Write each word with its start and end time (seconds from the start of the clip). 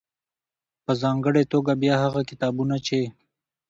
.په 0.85 0.91
ځانګړې 1.01 1.43
توګه 1.53 1.73
بيا 1.81 1.95
هغه 2.03 2.21
کتابونه 2.29 2.75
چې 2.87 2.99